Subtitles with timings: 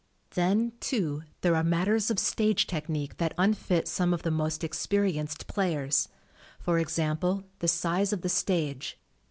[0.31, 4.87] Then, too, there are matters of stage technique that unfit some of the most ex
[4.87, 6.07] perienced playersŌĆö
[6.59, 8.97] for example, the size of the stage.